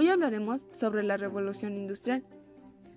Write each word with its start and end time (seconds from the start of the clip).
Hoy 0.00 0.08
hablaremos 0.08 0.66
sobre 0.72 1.02
la 1.02 1.18
revolución 1.18 1.76
industrial. 1.76 2.24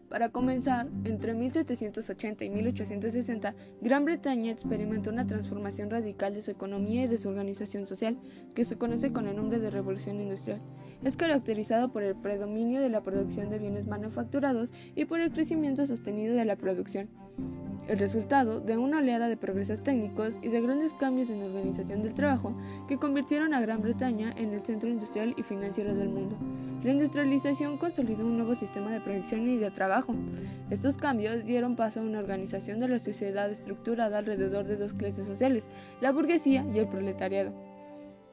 Para 0.07 0.29
comenzar, 0.29 0.87
entre 1.03 1.33
1780 1.33 2.45
y 2.45 2.49
1860, 2.49 3.53
Gran 3.81 4.05
Bretaña 4.05 4.53
experimentó 4.53 5.09
una 5.09 5.27
transformación 5.27 5.89
radical 5.89 6.33
de 6.33 6.41
su 6.41 6.51
economía 6.51 7.03
y 7.03 7.07
de 7.09 7.17
su 7.17 7.27
organización 7.27 7.87
social, 7.87 8.17
que 8.55 8.63
se 8.63 8.77
conoce 8.77 9.11
con 9.11 9.27
el 9.27 9.35
nombre 9.35 9.59
de 9.59 9.69
Revolución 9.69 10.21
Industrial. 10.21 10.61
Es 11.03 11.17
caracterizado 11.17 11.91
por 11.91 12.03
el 12.03 12.15
predominio 12.15 12.79
de 12.79 12.87
la 12.87 13.03
producción 13.03 13.49
de 13.49 13.59
bienes 13.59 13.85
manufacturados 13.85 14.71
y 14.95 15.03
por 15.03 15.19
el 15.19 15.33
crecimiento 15.33 15.85
sostenido 15.85 16.35
de 16.35 16.45
la 16.45 16.55
producción 16.55 17.09
el 17.87 17.99
resultado 17.99 18.61
de 18.61 18.77
una 18.77 18.99
oleada 18.99 19.27
de 19.27 19.35
progresos 19.35 19.83
técnicos 19.83 20.35
y 20.41 20.47
de 20.47 20.61
grandes 20.61 20.93
cambios 20.93 21.29
en 21.29 21.39
la 21.39 21.47
organización 21.47 22.01
del 22.01 22.13
trabajo 22.13 22.55
que 22.87 22.97
convirtieron 22.97 23.53
a 23.53 23.59
Gran 23.59 23.81
Bretaña 23.81 24.33
en 24.37 24.53
el 24.53 24.63
centro 24.63 24.89
industrial 24.89 25.33
y 25.37 25.43
financiero 25.43 25.93
del 25.93 26.09
mundo. 26.09 26.37
La 26.83 26.91
industrialización 26.91 27.77
consolidó 27.77 28.25
un 28.25 28.35
nuevo 28.35 28.55
sistema 28.55 28.91
de 28.91 28.99
producción 28.99 29.47
y 29.49 29.55
de 29.55 29.71
trabajo. 29.71 30.13
Estos 30.69 30.97
cambios 30.97 31.45
dieron 31.45 31.77
paso 31.77 32.01
a 32.01 32.03
una 32.03 32.19
organización 32.19 32.81
de 32.81 32.89
la 32.89 32.99
sociedad 32.99 33.49
estructurada 33.49 34.17
alrededor 34.17 34.65
de 34.65 34.75
dos 34.75 34.93
clases 34.93 35.25
sociales, 35.25 35.65
la 36.01 36.11
burguesía 36.11 36.65
y 36.73 36.79
el 36.79 36.89
proletariado. 36.89 37.53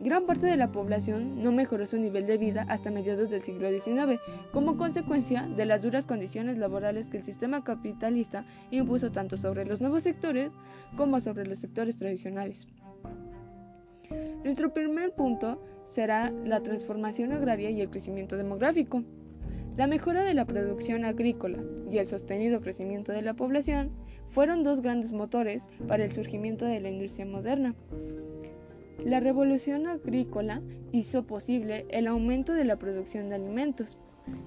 Gran 0.01 0.27
parte 0.27 0.47
de 0.47 0.57
la 0.57 0.73
población 0.73 1.45
no 1.45 1.53
mejoró 1.53 1.87
su 1.87 1.99
nivel 1.99 2.27
de 2.27 2.39
vida 2.39 2.67
hasta 2.69 2.91
mediados 2.91 3.31
del 3.31 3.43
siglo 3.43 3.69
XIX, 3.69 4.19
como 4.51 4.77
consecuencia 4.77 5.43
de 5.43 5.67
las 5.67 5.83
duras 5.83 6.05
condiciones 6.05 6.59
laborales 6.59 7.07
que 7.07 7.19
el 7.19 7.23
sistema 7.23 7.63
capitalista 7.63 8.45
impuso 8.73 9.13
tanto 9.13 9.37
sobre 9.37 9.65
los 9.65 9.81
nuevos 9.81 10.03
sectores 10.03 10.51
como 10.97 11.21
sobre 11.21 11.47
los 11.47 11.59
sectores 11.59 11.99
tradicionales. 11.99 12.67
Nuestro 14.45 14.73
primer 14.73 15.13
punto 15.13 15.63
será 15.85 16.31
la 16.31 16.61
transformación 16.61 17.33
agraria 17.33 17.71
y 17.71 17.83
el 17.83 17.91
crecimiento 17.91 18.39
demográfico. 18.39 19.05
La 19.77 19.87
mejora 19.87 20.25
de 20.25 20.35
la 20.35 20.47
producción 20.47 21.05
agrícola 21.05 21.59
y 21.91 21.99
el 21.99 22.07
sostenido 22.07 22.61
crecimiento 22.61 23.13
de 23.13 23.23
la 23.23 23.35
población 23.35 23.91
fueron 24.29 24.63
dos 24.63 24.81
grandes 24.81 25.13
motores 25.13 25.63
para 25.87 26.05
el 26.05 26.13
surgimiento 26.13 26.65
de 26.65 26.81
la 26.81 26.89
industria 26.89 27.27
moderna. 27.27 27.75
La 29.05 29.21
revolución 29.21 29.87
agrícola 29.87 30.63
hizo 30.91 31.27
posible 31.27 31.87
el 31.91 32.07
aumento 32.07 32.55
de 32.55 32.65
la 32.65 32.77
producción 32.77 33.29
de 33.29 33.35
alimentos. 33.35 33.99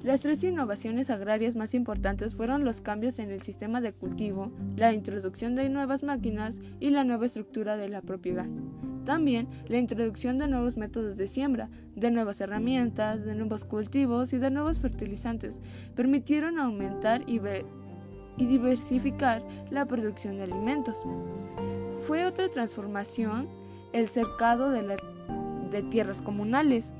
Las 0.01 0.21
tres 0.21 0.43
innovaciones 0.43 1.09
agrarias 1.09 1.55
más 1.55 1.73
importantes 1.73 2.35
fueron 2.35 2.65
los 2.65 2.81
cambios 2.81 3.19
en 3.19 3.29
el 3.29 3.41
sistema 3.41 3.79
de 3.79 3.93
cultivo, 3.93 4.51
la 4.75 4.91
introducción 4.91 5.55
de 5.55 5.69
nuevas 5.69 6.03
máquinas 6.03 6.57
y 6.79 6.89
la 6.89 7.03
nueva 7.03 7.27
estructura 7.27 7.77
de 7.77 7.89
la 7.89 8.01
propiedad. 8.01 8.47
También 9.05 9.47
la 9.67 9.77
introducción 9.77 10.37
de 10.37 10.47
nuevos 10.47 10.77
métodos 10.77 11.17
de 11.17 11.27
siembra, 11.27 11.69
de 11.95 12.09
nuevas 12.09 12.39
herramientas, 12.39 13.25
de 13.25 13.35
nuevos 13.35 13.65
cultivos 13.65 14.31
y 14.31 14.37
de 14.37 14.49
nuevos 14.49 14.79
fertilizantes 14.79 15.59
permitieron 15.95 16.57
aumentar 16.59 17.23
y, 17.27 17.39
diversificar 18.37 19.43
la 19.69 19.85
producción 19.85 20.37
de 20.37 20.43
alimentos. 20.43 20.97
Fue 22.01 22.25
otra 22.25 22.49
transformación 22.49 23.47
el 23.91 24.07
cercado 24.07 24.71
de, 24.71 24.97
tierras 25.89 26.21
comunales. 26.21 26.91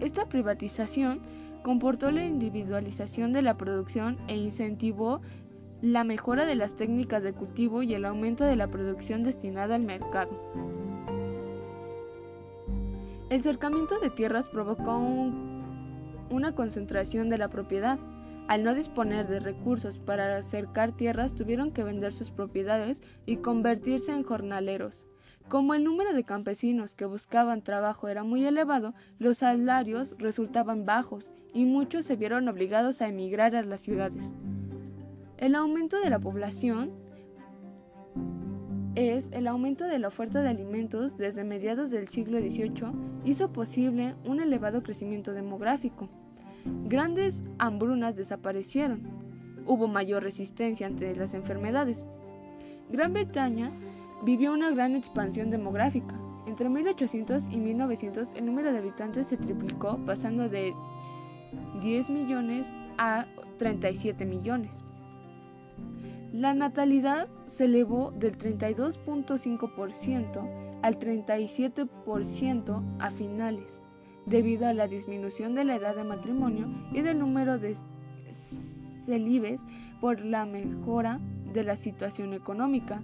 Esta 0.00 0.26
privatización 0.26 1.20
comportó 1.62 2.10
la 2.10 2.24
individualización 2.24 3.32
de 3.32 3.42
la 3.42 3.56
producción 3.56 4.18
e 4.28 4.36
incentivó 4.36 5.20
la 5.80 6.04
mejora 6.04 6.44
de 6.46 6.54
las 6.54 6.76
técnicas 6.76 7.22
de 7.22 7.32
cultivo 7.32 7.82
y 7.82 7.94
el 7.94 8.04
aumento 8.04 8.44
de 8.44 8.56
la 8.56 8.68
producción 8.68 9.22
destinada 9.22 9.74
al 9.76 9.82
mercado. 9.82 10.83
El 13.34 13.42
cercamiento 13.42 13.98
de 13.98 14.10
tierras 14.10 14.46
provocó 14.46 14.96
una 16.30 16.54
concentración 16.54 17.30
de 17.30 17.36
la 17.36 17.48
propiedad. 17.48 17.98
Al 18.46 18.62
no 18.62 18.76
disponer 18.76 19.26
de 19.26 19.40
recursos 19.40 19.98
para 19.98 20.40
cercar 20.44 20.92
tierras, 20.92 21.34
tuvieron 21.34 21.72
que 21.72 21.82
vender 21.82 22.12
sus 22.12 22.30
propiedades 22.30 23.00
y 23.26 23.38
convertirse 23.38 24.12
en 24.12 24.22
jornaleros. 24.22 25.04
Como 25.48 25.74
el 25.74 25.82
número 25.82 26.12
de 26.12 26.22
campesinos 26.22 26.94
que 26.94 27.06
buscaban 27.06 27.62
trabajo 27.62 28.06
era 28.06 28.22
muy 28.22 28.46
elevado, 28.46 28.94
los 29.18 29.38
salarios 29.38 30.14
resultaban 30.20 30.86
bajos 30.86 31.32
y 31.52 31.64
muchos 31.64 32.06
se 32.06 32.14
vieron 32.14 32.46
obligados 32.46 33.00
a 33.00 33.08
emigrar 33.08 33.56
a 33.56 33.64
las 33.64 33.80
ciudades. 33.80 34.32
El 35.38 35.56
aumento 35.56 35.98
de 35.98 36.08
la 36.08 36.20
población 36.20 36.92
es 38.94 39.28
el 39.32 39.46
aumento 39.48 39.84
de 39.84 39.98
la 39.98 40.08
oferta 40.08 40.42
de 40.42 40.48
alimentos 40.48 41.16
desde 41.16 41.44
mediados 41.44 41.90
del 41.90 42.08
siglo 42.08 42.38
XVIII 42.38 42.92
hizo 43.24 43.52
posible 43.52 44.14
un 44.24 44.40
elevado 44.40 44.82
crecimiento 44.82 45.32
demográfico. 45.32 46.08
Grandes 46.86 47.42
hambrunas 47.58 48.16
desaparecieron. 48.16 49.02
Hubo 49.66 49.88
mayor 49.88 50.22
resistencia 50.22 50.86
ante 50.86 51.14
las 51.16 51.34
enfermedades. 51.34 52.04
Gran 52.90 53.12
Bretaña 53.12 53.72
vivió 54.24 54.52
una 54.52 54.70
gran 54.70 54.94
expansión 54.94 55.50
demográfica. 55.50 56.14
Entre 56.46 56.68
1800 56.68 57.44
y 57.50 57.56
1900 57.56 58.28
el 58.34 58.46
número 58.46 58.72
de 58.72 58.78
habitantes 58.78 59.28
se 59.28 59.36
triplicó, 59.36 59.98
pasando 60.04 60.48
de 60.48 60.72
10 61.80 62.10
millones 62.10 62.72
a 62.98 63.26
37 63.58 64.24
millones. 64.24 64.83
La 66.34 66.52
natalidad 66.52 67.28
se 67.46 67.64
elevó 67.66 68.10
del 68.10 68.36
32.5% 68.36 70.80
al 70.82 70.98
37% 70.98 72.82
a 72.98 73.10
finales, 73.12 73.80
debido 74.26 74.66
a 74.66 74.74
la 74.74 74.88
disminución 74.88 75.54
de 75.54 75.64
la 75.64 75.76
edad 75.76 75.94
de 75.94 76.02
matrimonio 76.02 76.66
y 76.92 77.02
del 77.02 77.20
número 77.20 77.58
de 77.58 77.76
celibes 79.06 79.60
por 80.00 80.24
la 80.24 80.44
mejora 80.44 81.20
de 81.52 81.62
la 81.62 81.76
situación 81.76 82.34
económica 82.34 83.00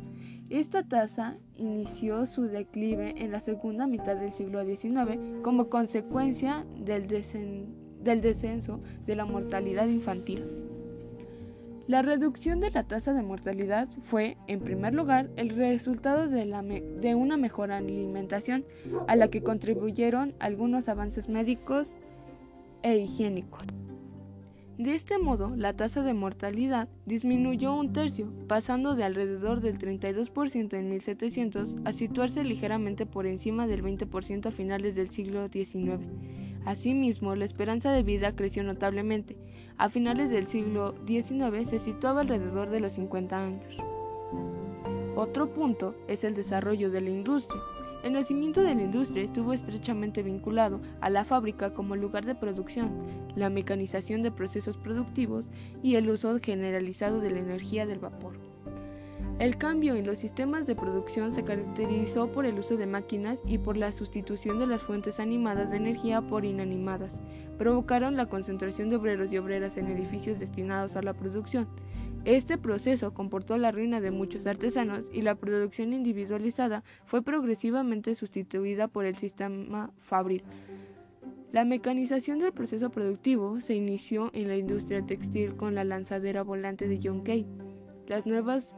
esta 0.50 0.82
tasa 0.82 1.38
inició 1.56 2.26
su 2.26 2.48
declive 2.48 3.14
en 3.18 3.30
la 3.30 3.38
segunda 3.38 3.86
mitad 3.86 4.16
del 4.16 4.32
siglo 4.32 4.64
XIX 4.64 5.16
como 5.42 5.68
consecuencia 5.68 6.66
del, 6.76 7.06
descenso 7.06 8.80
de 9.06 9.14
la 9.14 9.24
mortalidad 9.24 9.86
infantil. 9.86 10.59
La 11.90 12.02
reducción 12.02 12.60
de 12.60 12.70
la 12.70 12.84
tasa 12.84 13.12
de 13.14 13.22
mortalidad 13.22 13.88
fue, 14.04 14.36
en 14.46 14.60
primer 14.60 14.94
lugar, 14.94 15.28
el 15.34 15.48
resultado 15.48 16.28
de, 16.28 16.44
de 17.00 17.14
una 17.16 17.36
mejor 17.36 17.72
alimentación, 17.72 18.64
a 19.08 19.16
la 19.16 19.26
que 19.26 19.42
contribuyeron 19.42 20.32
algunos 20.38 20.88
avances 20.88 21.28
médicos 21.28 21.88
e 22.84 22.96
higiénicos. 22.96 23.64
De 24.78 24.94
este 24.94 25.18
modo, 25.18 25.52
la 25.56 25.74
tasa 25.74 26.04
de 26.04 26.14
mortalidad 26.14 26.88
disminuyó 27.06 27.74
un 27.74 27.92
tercio, 27.92 28.32
pasando 28.46 28.94
de 28.94 29.02
alrededor 29.02 29.60
del 29.60 29.76
32% 29.76 30.74
en 30.74 30.90
1700 30.90 31.74
a 31.84 31.92
situarse 31.92 32.44
ligeramente 32.44 33.04
por 33.04 33.26
encima 33.26 33.66
del 33.66 33.82
20% 33.82 34.46
a 34.46 34.52
finales 34.52 34.94
del 34.94 35.10
siglo 35.10 35.48
XIX. 35.48 35.98
Asimismo, 36.64 37.34
la 37.34 37.44
esperanza 37.44 37.90
de 37.92 38.02
vida 38.02 38.36
creció 38.36 38.62
notablemente. 38.62 39.36
A 39.78 39.88
finales 39.88 40.30
del 40.30 40.46
siglo 40.46 40.94
XIX 41.06 41.68
se 41.68 41.78
situaba 41.78 42.20
alrededor 42.20 42.70
de 42.70 42.80
los 42.80 42.92
50 42.92 43.36
años. 43.38 43.76
Otro 45.16 45.52
punto 45.52 45.94
es 46.06 46.24
el 46.24 46.34
desarrollo 46.34 46.90
de 46.90 47.00
la 47.00 47.10
industria. 47.10 47.60
El 48.04 48.14
nacimiento 48.14 48.62
de 48.62 48.74
la 48.74 48.82
industria 48.82 49.22
estuvo 49.22 49.52
estrechamente 49.52 50.22
vinculado 50.22 50.80
a 51.00 51.10
la 51.10 51.24
fábrica 51.24 51.74
como 51.74 51.96
lugar 51.96 52.24
de 52.24 52.34
producción, 52.34 52.90
la 53.36 53.50
mecanización 53.50 54.22
de 54.22 54.30
procesos 54.30 54.76
productivos 54.78 55.50
y 55.82 55.96
el 55.96 56.08
uso 56.08 56.38
generalizado 56.42 57.20
de 57.20 57.30
la 57.30 57.40
energía 57.40 57.86
del 57.86 57.98
vapor. 57.98 58.49
El 59.40 59.56
cambio 59.56 59.94
en 59.94 60.06
los 60.06 60.18
sistemas 60.18 60.66
de 60.66 60.76
producción 60.76 61.32
se 61.32 61.42
caracterizó 61.42 62.30
por 62.30 62.46
el 62.46 62.58
uso 62.58 62.76
de 62.76 62.86
máquinas 62.86 63.42
y 63.46 63.58
por 63.58 63.76
la 63.76 63.90
sustitución 63.90 64.58
de 64.58 64.66
las 64.66 64.82
fuentes 64.82 65.18
animadas 65.18 65.70
de 65.70 65.78
energía 65.78 66.20
por 66.20 66.44
inanimadas. 66.44 67.20
Provocaron 67.58 68.16
la 68.16 68.26
concentración 68.26 68.90
de 68.90 68.96
obreros 68.96 69.32
y 69.32 69.38
obreras 69.38 69.78
en 69.78 69.88
edificios 69.88 70.38
destinados 70.38 70.94
a 70.94 71.02
la 71.02 71.14
producción, 71.14 71.66
este 72.26 72.58
proceso 72.58 73.14
comportó 73.14 73.56
la 73.56 73.72
ruina 73.72 74.02
de 74.02 74.10
muchos 74.10 74.46
artesanos 74.46 75.06
y 75.10 75.22
la 75.22 75.36
producción 75.36 75.94
individualizada 75.94 76.84
fue 77.06 77.22
progresivamente 77.22 78.14
sustituida 78.14 78.88
por 78.88 79.06
el 79.06 79.16
sistema 79.16 79.90
fabril. 80.00 80.44
La 81.50 81.64
mecanización 81.64 82.38
del 82.38 82.52
proceso 82.52 82.90
productivo 82.90 83.60
se 83.60 83.74
inició 83.74 84.30
en 84.34 84.48
la 84.48 84.56
industria 84.56 85.04
textil 85.04 85.56
con 85.56 85.74
la 85.74 85.82
lanzadera 85.82 86.42
volante 86.42 86.88
de 86.88 87.00
John 87.02 87.22
Kay, 87.22 87.46
las 88.10 88.26
nuevas 88.26 88.74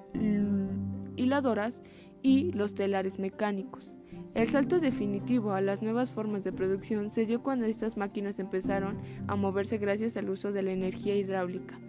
hiladoras 1.16 1.80
y 2.20 2.52
los 2.52 2.74
telares 2.74 3.18
mecánicos. 3.18 3.94
El 4.34 4.50
salto 4.50 4.78
definitivo 4.78 5.52
a 5.52 5.62
las 5.62 5.80
nuevas 5.80 6.12
formas 6.12 6.44
de 6.44 6.52
producción 6.52 7.10
se 7.10 7.24
dio 7.24 7.42
cuando 7.42 7.64
estas 7.64 7.96
máquinas 7.96 8.38
empezaron 8.38 8.98
a 9.28 9.34
moverse 9.34 9.78
gracias 9.78 10.18
al 10.18 10.28
uso 10.28 10.52
de 10.52 10.62
la 10.62 10.72
energía 10.72 11.16
hidráulica. 11.16 11.80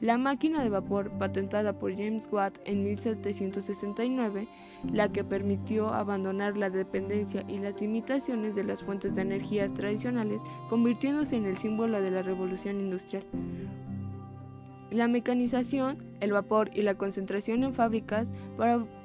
La 0.00 0.16
máquina 0.16 0.62
de 0.62 0.68
vapor, 0.68 1.10
patentada 1.18 1.76
por 1.76 1.90
James 1.90 2.28
Watt 2.30 2.58
en 2.66 2.84
1769, 2.84 4.46
la 4.92 5.10
que 5.10 5.24
permitió 5.24 5.88
abandonar 5.88 6.56
la 6.56 6.70
dependencia 6.70 7.44
y 7.48 7.58
las 7.58 7.80
limitaciones 7.80 8.54
de 8.54 8.62
las 8.62 8.84
fuentes 8.84 9.16
de 9.16 9.22
energía 9.22 9.72
tradicionales, 9.74 10.40
convirtiéndose 10.70 11.34
en 11.34 11.46
el 11.46 11.58
símbolo 11.58 12.00
de 12.00 12.12
la 12.12 12.22
revolución 12.22 12.78
industrial. 12.78 13.24
La 14.92 15.08
mecanización, 15.08 15.96
el 16.20 16.32
vapor 16.32 16.70
y 16.74 16.82
la 16.82 16.96
concentración 16.96 17.64
en 17.64 17.72
fábricas 17.72 18.30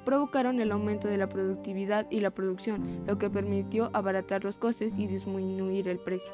provocaron 0.03 0.59
el 0.59 0.73
aumento 0.73 1.07
de 1.07 1.17
la 1.17 1.29
productividad 1.29 2.05
y 2.11 2.19
la 2.19 2.29
producción, 2.29 3.05
lo 3.07 3.17
que 3.17 3.29
permitió 3.29 3.89
abaratar 3.93 4.43
los 4.43 4.57
costes 4.57 4.97
y 4.97 5.07
disminuir 5.07 5.87
el 5.87 5.99
precio. 5.99 6.33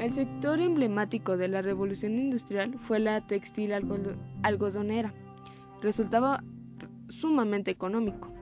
El 0.00 0.12
sector 0.12 0.58
emblemático 0.58 1.36
de 1.36 1.46
la 1.46 1.62
revolución 1.62 2.18
industrial 2.18 2.74
fue 2.80 2.98
la 2.98 3.24
textil 3.24 3.72
algodonera. 4.42 5.14
Resultaba 5.80 6.42
sumamente 7.08 7.70
económico. 7.70 8.32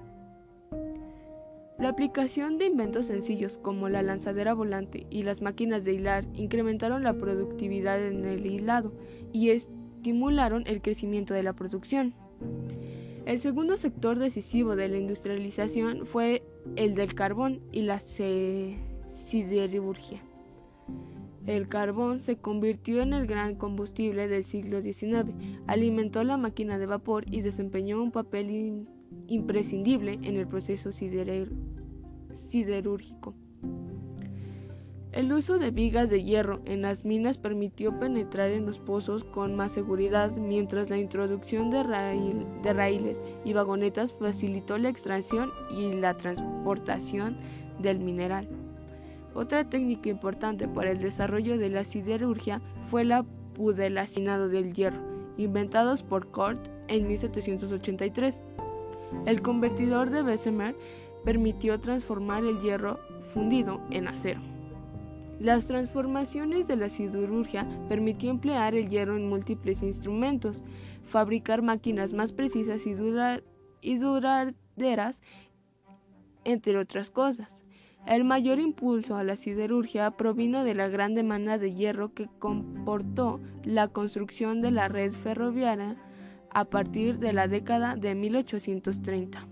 La 1.79 1.91
aplicación 1.91 2.57
de 2.57 2.67
inventos 2.67 3.07
sencillos 3.07 3.59
como 3.59 3.91
la 3.91 4.03
lanzadera 4.03 4.55
volante 4.55 5.07
y 5.11 5.25
las 5.25 5.43
máquinas 5.43 5.85
de 5.85 5.95
hilar 5.95 6.25
incrementaron 6.35 7.05
la 7.05 7.15
productividad 7.15 8.03
en 8.07 8.25
el 8.25 8.47
hilado 8.47 8.93
y 9.33 9.51
estimularon 10.01 10.65
el 10.67 10.81
crecimiento 10.81 11.35
de 11.35 11.43
la 11.43 11.53
producción. 11.53 12.15
El 13.27 13.39
segundo 13.39 13.77
sector 13.77 14.19
decisivo 14.19 14.75
de 14.75 14.89
la 14.89 14.97
industrialización 14.97 16.07
fue 16.07 16.43
el 16.77 16.95
del 16.95 17.15
carbón 17.15 17.61
y 17.71 17.83
la 17.83 18.01
siderurgia. 18.01 18.63
El 21.47 21.69
carbón 21.69 22.19
se 22.19 22.37
convirtió 22.37 23.03
en 23.03 23.13
el 23.13 23.27
gran 23.27 23.57
combustible 23.57 24.27
del 24.27 24.45
siglo 24.45 24.81
XIX, 24.81 25.35
alimentó 25.67 26.25
la 26.25 26.39
máquina 26.39 26.79
de 26.79 26.87
vapor 26.87 27.27
y 27.31 27.43
desempeñó 27.43 28.03
un 28.03 28.11
papel 28.11 28.89
imprescindible 29.27 30.19
en 30.23 30.39
el 30.39 30.47
proceso 30.47 30.93
siderúrgico. 30.93 33.35
El 35.13 35.33
uso 35.33 35.59
de 35.59 35.73
vigas 35.73 36.09
de 36.09 36.23
hierro 36.23 36.61
en 36.67 36.83
las 36.83 37.05
minas 37.05 37.37
permitió 37.37 37.99
penetrar 37.99 38.51
en 38.51 38.65
los 38.65 38.79
pozos 38.79 39.25
con 39.25 39.57
más 39.57 39.73
seguridad, 39.73 40.31
mientras 40.37 40.89
la 40.89 40.99
introducción 40.99 41.69
de, 41.69 41.83
raíles 41.83 43.21
y 43.45 43.53
vagonetas 43.53 44.13
facilitó 44.13 44.79
la 44.79 44.89
extracción 44.89 45.51
y 45.69 45.95
la 45.95 46.15
transportación 46.15 47.37
del 47.81 47.99
mineral. 47.99 48.49
Otra 49.35 49.69
técnica 49.69 50.11
importante 50.11 50.69
para 50.69 50.93
el 50.93 51.01
desarrollo 51.01 51.59
de 51.59 51.71
la 51.71 51.83
siderurgia 51.83 52.61
fue 52.87 53.03
el 53.03 53.13
pudelacinado 53.55 54.49
del 54.49 54.73
hierro, 54.73 55.01
inventados 55.37 56.05
por 56.05 56.31
Cort 56.31 56.69
en 56.87 57.09
1783. 57.09 58.41
El 59.27 59.43
convertidor 59.43 60.11
de 60.11 60.23
Bessemer 60.23 60.77
permitió 61.25 61.81
transformar 61.81 62.45
el 62.45 62.61
hierro 62.61 63.01
fundido 63.33 63.81
en 63.91 64.07
acero. 64.07 64.50
Las 65.41 65.67
transformaciones 65.67 66.69
de 66.69 66.77
la 66.77 66.91
siderurgia 66.91 67.67
permitió 67.89 68.31
emplear 68.31 68.75
el 68.75 68.91
hierro 68.91 69.17
en 69.17 69.27
múltiples 69.27 69.83
instrumentos, 69.83 70.63
fabricar 71.09 71.63
máquinas 71.63 72.13
más 72.13 72.33
precisas 72.33 72.83
y, 72.87 73.97
duraderas, 73.99 75.23
entre 76.45 76.77
otras 76.77 77.09
cosas. 77.09 77.65
El 78.07 78.25
mayor 78.25 78.59
impulso 78.59 79.17
a 79.17 79.25
la 79.25 79.37
siderurgia 79.37 80.11
provino 80.11 80.63
de 80.63 80.75
la 80.75 80.89
gran 80.89 81.15
demanda 81.15 81.57
de 81.57 81.73
hierro 81.73 82.13
que 82.13 82.29
comportó 82.39 83.41
la 83.65 83.89
construcción 83.89 84.61
de 84.61 84.73
la 84.73 84.89
red 84.89 85.13
ferroviaria 85.13 85.97
a 86.51 86.67
partir 86.67 87.19
de 87.19 87.33
la 87.33 87.49
década 87.49 87.97
de 87.97 88.15
1830. 88.15 89.49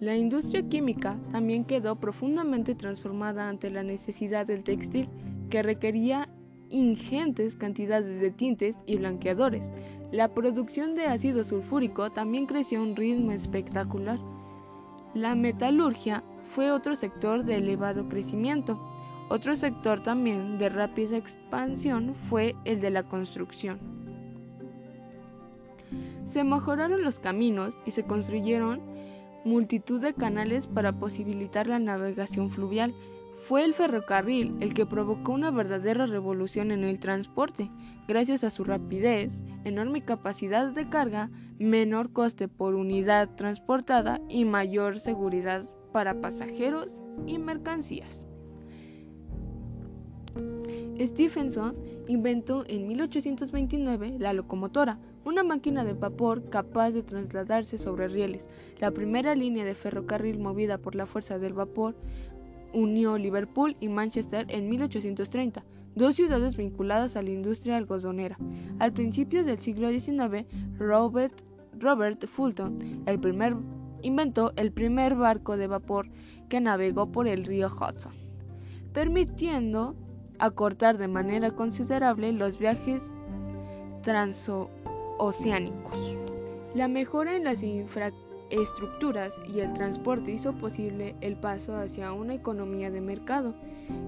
La 0.00 0.14
industria 0.14 0.68
química 0.68 1.16
también 1.32 1.64
quedó 1.64 1.96
profundamente 1.96 2.74
transformada 2.74 3.48
ante 3.48 3.70
la 3.70 3.82
necesidad 3.82 4.46
del 4.46 4.62
textil, 4.62 5.08
que 5.48 5.62
requería 5.62 6.28
ingentes 6.68 7.56
cantidades 7.56 8.20
de 8.20 8.30
tintes 8.30 8.76
y 8.84 8.96
blanqueadores. 8.96 9.70
La 10.12 10.34
producción 10.34 10.94
de 10.94 11.06
ácido 11.06 11.44
sulfúrico 11.44 12.10
también 12.10 12.44
creció 12.44 12.80
a 12.80 12.82
un 12.82 12.94
ritmo 12.94 13.32
espectacular. 13.32 14.18
La 15.14 15.34
metalurgia 15.34 16.22
fue 16.44 16.70
otro 16.70 16.94
sector 16.94 17.44
de 17.44 17.56
elevado 17.56 18.06
crecimiento. 18.08 18.78
Otro 19.30 19.56
sector 19.56 20.02
también 20.02 20.58
de 20.58 20.68
rápida 20.68 21.16
expansión 21.16 22.14
fue 22.28 22.54
el 22.64 22.80
de 22.80 22.90
la 22.90 23.02
construcción. 23.04 23.78
Se 26.26 26.44
mejoraron 26.44 27.02
los 27.02 27.18
caminos 27.18 27.78
y 27.86 27.92
se 27.92 28.04
construyeron 28.04 28.80
multitud 29.46 30.00
de 30.00 30.12
canales 30.12 30.66
para 30.66 30.98
posibilitar 30.98 31.68
la 31.68 31.78
navegación 31.78 32.50
fluvial. 32.50 32.94
Fue 33.38 33.64
el 33.64 33.74
ferrocarril 33.74 34.56
el 34.60 34.74
que 34.74 34.86
provocó 34.86 35.32
una 35.32 35.50
verdadera 35.50 36.06
revolución 36.06 36.72
en 36.72 36.84
el 36.84 36.98
transporte, 36.98 37.70
gracias 38.08 38.44
a 38.44 38.50
su 38.50 38.64
rapidez, 38.64 39.44
enorme 39.64 40.04
capacidad 40.04 40.72
de 40.72 40.88
carga, 40.88 41.30
menor 41.58 42.12
coste 42.12 42.48
por 42.48 42.74
unidad 42.74 43.36
transportada 43.36 44.20
y 44.28 44.44
mayor 44.44 44.98
seguridad 44.98 45.64
para 45.92 46.20
pasajeros 46.20 47.02
y 47.26 47.38
mercancías. 47.38 48.26
Stephenson 50.98 51.76
inventó 52.08 52.64
en 52.66 52.88
1829 52.88 54.16
la 54.18 54.32
locomotora, 54.32 54.98
una 55.24 55.42
máquina 55.42 55.84
de 55.84 55.92
vapor 55.92 56.48
capaz 56.50 56.90
de 56.90 57.02
trasladarse 57.02 57.78
sobre 57.78 58.08
rieles. 58.08 58.46
La 58.78 58.90
primera 58.90 59.34
línea 59.34 59.64
de 59.64 59.74
ferrocarril 59.74 60.38
movida 60.38 60.78
por 60.78 60.94
la 60.94 61.06
fuerza 61.06 61.38
del 61.38 61.54
vapor 61.54 61.96
unió 62.74 63.16
Liverpool 63.16 63.74
y 63.80 63.88
Manchester 63.88 64.44
en 64.50 64.68
1830, 64.68 65.64
dos 65.94 66.14
ciudades 66.14 66.56
vinculadas 66.56 67.16
a 67.16 67.22
la 67.22 67.30
industria 67.30 67.78
algodonera. 67.78 68.36
Al 68.78 68.92
principio 68.92 69.44
del 69.44 69.60
siglo 69.60 69.88
XIX, 69.90 70.44
Robert, 70.78 72.26
Fulton, 72.26 73.02
el 73.06 73.18
primer 73.18 73.56
inventó 74.02 74.52
el 74.56 74.72
primer 74.72 75.14
barco 75.14 75.56
de 75.56 75.68
vapor 75.68 76.10
que 76.50 76.60
navegó 76.60 77.10
por 77.10 77.26
el 77.26 77.44
río 77.44 77.68
Hudson, 77.68 78.12
permitiendo 78.92 79.96
acortar 80.38 80.98
de 80.98 81.08
manera 81.08 81.50
considerable 81.50 82.30
los 82.32 82.58
viajes 82.58 83.02
transoceánicos. 84.02 86.14
La 86.74 86.88
mejora 86.88 87.36
en 87.36 87.44
las 87.44 87.62
infraestructuras 87.62 88.25
y 88.50 89.60
el 89.60 89.72
transporte 89.74 90.32
hizo 90.32 90.52
posible 90.52 91.14
el 91.20 91.36
paso 91.36 91.76
hacia 91.76 92.12
una 92.12 92.34
economía 92.34 92.90
de 92.90 93.00
mercado. 93.00 93.54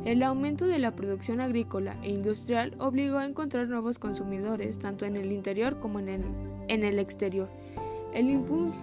El 0.04 0.23
aumento 0.23 0.66
de 0.66 0.78
la 0.78 0.95
producción 0.95 1.40
agrícola 1.40 1.97
e 2.02 2.11
industrial 2.11 2.75
obligó 2.78 3.18
a 3.18 3.26
encontrar 3.26 3.68
nuevos 3.68 3.99
consumidores 3.99 4.78
tanto 4.78 5.07
en 5.07 5.16
el 5.16 5.33
interior 5.33 5.78
como 5.80 5.99
en 5.99 6.09
el, 6.09 6.25
en 6.68 6.85
el 6.85 6.99
exterior. 6.99 7.49
El 8.14 8.30
impulso 8.30 8.80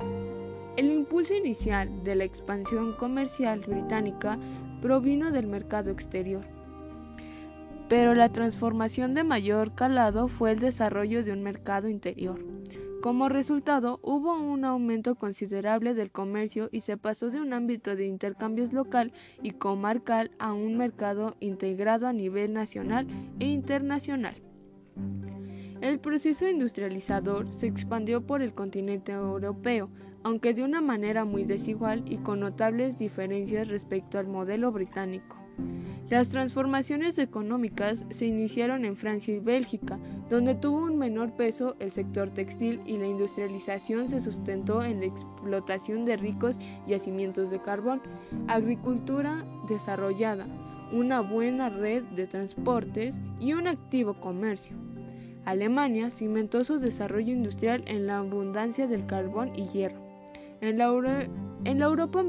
el 0.78 0.92
impulso 0.92 1.34
inicial 1.34 2.04
de 2.04 2.16
la 2.16 2.26
expansión 2.26 2.94
comercial 2.98 3.62
británica 3.62 4.38
provino 4.82 5.32
del 5.32 5.48
mercado 5.48 5.90
exterior, 5.90 6.44
pero 7.88 8.14
la 8.14 8.30
transformación 8.30 9.14
de 9.14 9.24
mayor 9.24 9.74
calado 9.74 10.28
fue 10.28 10.52
el 10.52 10.60
desarrollo 10.60 11.24
de 11.24 11.32
un 11.32 11.44
mercado 11.44 11.88
interior. 11.88 12.40
Como 13.06 13.30
resultado, 13.30 14.00
hubo 14.02 14.36
un 14.36 14.66
aumento 14.66 15.14
considerable 15.14 15.94
del 15.94 16.10
comercio 16.10 16.70
y 16.72 16.82
se 16.82 16.98
pasó 16.98 17.30
de 17.30 17.40
un 17.40 17.54
ámbito 17.54 17.96
de 17.96 18.08
intercambios 18.08 18.74
local 18.74 19.14
y 19.44 19.52
comarcal 19.52 20.32
a 20.40 20.54
un 20.54 20.76
mercado 20.76 21.36
integrado 21.40 22.08
a 22.08 22.14
nivel 22.14 22.52
nacional 22.52 23.06
e 23.40 23.46
internacional. 23.46 24.34
El 25.82 26.00
proceso 26.00 26.50
industrializador 26.50 27.54
se 27.54 27.68
expandió 27.68 28.26
por 28.26 28.42
el 28.42 28.56
continente 28.56 29.12
europeo, 29.12 29.92
aunque 30.24 30.56
de 30.56 30.64
una 30.64 30.82
manera 30.82 31.26
muy 31.26 31.44
desigual 31.44 32.04
y 32.12 32.18
con 32.18 32.40
notables 32.40 32.98
diferencias 32.98 33.68
respecto 33.68 34.18
al 34.18 34.26
modelo 34.26 34.72
británico. 34.72 35.45
Las 36.10 36.30
transformaciones 36.30 37.18
económicas 37.18 38.06
se 38.12 38.28
iniciaron 38.28 38.86
en 38.86 38.96
Francia 38.96 39.34
y 39.34 39.40
Bélgica, 39.40 39.98
donde 40.30 40.54
tuvo 40.54 40.84
un 40.84 41.00
menor 41.00 41.32
peso 41.34 41.76
el 41.80 41.92
sector 41.92 42.30
textil 42.30 42.80
y 42.86 42.98
la 42.98 43.08
industrialización 43.08 44.08
se 44.08 44.22
sustentó 44.22 44.84
en 44.84 45.00
la 45.00 45.08
explotación 45.08 46.06
de 46.06 46.18
ricos 46.18 46.60
yacimientos 46.86 47.50
de 47.50 47.60
carbón, 47.60 48.02
agricultura 48.48 49.46
desarrollada, 49.68 50.46
una 50.92 51.22
buena 51.22 51.70
red 51.70 52.04
de 52.16 52.28
transportes 52.28 53.16
y 53.40 53.54
un 53.54 53.68
activo 53.68 54.14
comercio. 54.20 54.76
Alemania 55.46 56.10
cimentó 56.10 56.64
su 56.64 56.80
desarrollo 56.80 57.32
industrial 57.32 57.84
en 57.88 58.08
la 58.08 58.18
abundancia 58.18 58.88
del 58.88 59.06
carbón 59.06 59.52
y 59.56 59.68
hierro. 59.68 60.04
En 60.62 60.78
la, 60.78 60.86
Europa 61.86 62.24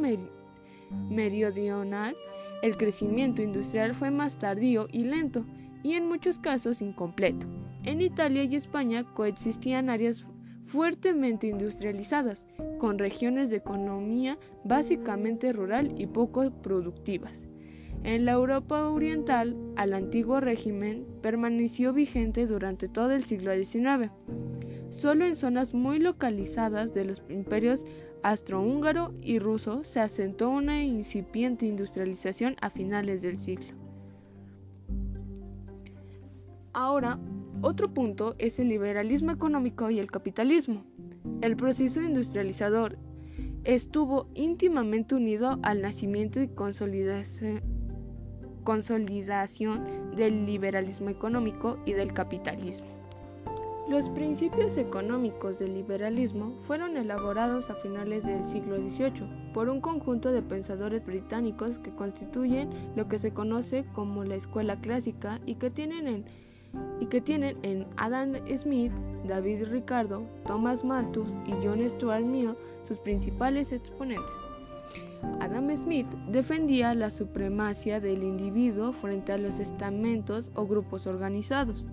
meridional, 1.09 2.17
el 2.63 2.77
crecimiento 2.77 3.43
industrial 3.43 3.95
fue 3.95 4.11
más 4.11 4.39
tardío 4.39 4.89
y 4.91 5.05
lento, 5.05 5.45
y 5.83 5.95
en 5.95 6.09
muchos 6.09 6.39
casos 6.39 6.83
incompleto. 6.83 7.47
En 7.85 8.01
Italia 8.01 8.45
y 8.45 8.57
España 8.57 9.05
coexistían 9.15 9.89
áreas 9.89 10.27
fuertemente 10.67 11.47
industrializadas, 11.47 12.47
con 12.79 12.99
regiones 12.99 13.51
de 13.51 13.57
economía 13.57 14.39
básicamente 14.65 15.53
rural 15.53 15.95
y 15.97 16.07
poco 16.07 16.51
productivas. 16.63 17.47
En 18.03 18.25
la 18.25 18.33
Europa 18.33 18.89
oriental, 18.89 19.57
el 19.83 19.95
antiguo 19.95 20.41
régimen 20.41 21.07
permaneció 21.23 21.93
vigente 21.93 22.47
durante 22.47 22.89
todo 22.89 23.13
el 23.13 23.25
siglo 23.25 23.53
XIX. 23.55 24.11
Solo 24.91 25.25
en 25.25 25.37
zonas 25.37 25.75
muy 25.75 25.99
localizadas 25.99 26.95
de 26.95 27.05
los 27.05 27.23
imperios 27.29 27.85
austrohúngaro 28.27 29.15
y 29.23 29.39
ruso 29.39 29.85
se 29.85 30.01
asentó 30.01 30.51
una 30.51 30.83
incipiente 30.83 31.65
industrialización 31.65 32.57
a 32.61 32.71
finales 32.71 33.23
del 33.23 33.39
siglo. 33.39 33.77
Ahora, 36.73 37.21
otro 37.63 37.95
punto 37.95 38.35
es 38.39 38.59
el 38.59 38.69
liberalismo 38.69 39.31
económico 39.31 39.91
y 39.91 40.01
el 40.01 40.11
capitalismo. 40.11 40.85
El 41.41 41.55
proceso 41.57 42.03
industrializador 42.03 42.99
estuvo 43.63 44.29
íntimamente 44.35 45.15
unido 45.15 45.61
al 45.63 45.81
nacimiento 45.81 46.41
y 46.41 46.49
consolidación 48.65 50.17
del 50.17 50.47
liberalismo 50.47 51.11
económico 51.11 51.79
y 51.87 51.93
del 51.93 52.13
capitalismo. 52.13 52.96
Los 53.89 54.09
principios 54.09 54.77
económicos 54.77 55.61
del 55.61 55.75
liberalismo 55.75 56.53
fueron 56.67 56.97
elaborados 56.97 57.71
a 57.71 57.75
finales 57.77 58.25
del 58.25 58.43
siglo 58.43 58.79
XVIII 58.79 59.53
por 59.55 59.69
un 59.69 59.81
conjunto 59.81 60.33
de 60.33 60.43
pensadores 60.43 61.07
británicos 61.07 61.79
que 61.79 61.95
constituyen 61.95 62.69
lo 62.97 63.07
que 63.07 63.21
se 63.21 63.33
conoce 63.33 63.85
como 63.93 64.25
la 64.25 64.35
escuela 64.35 64.81
clásica 64.81 65.41
y 65.47 65.55
que 65.55 65.71
tienen 65.71 66.25
en, 67.63 67.87
Adam 67.97 68.35
Smith, 68.57 68.91
David 69.25 69.67
Ricardo, 69.67 70.27
Thomas 70.49 70.85
Malthus 70.85 71.33
y 71.47 71.53
John 71.65 71.89
Stuart 71.89 72.25
Mill 72.25 72.57
sus 72.89 72.99
principales 72.99 73.71
exponentes. 73.71 74.35
Adam 75.39 75.71
Smith 75.77 76.09
defendía 76.33 76.93
la 76.97 77.11
supremacía 77.11 78.01
del 78.01 78.25
individuo 78.25 78.93
frente 78.93 79.31
a 79.31 79.39
los 79.39 79.61
estamentos 79.61 80.51
o 80.57 80.67
grupos 80.67 81.07
organizados. 81.07 81.87